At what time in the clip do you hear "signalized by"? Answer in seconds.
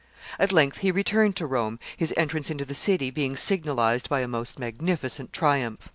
3.37-4.21